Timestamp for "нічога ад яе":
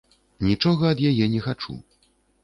0.45-1.25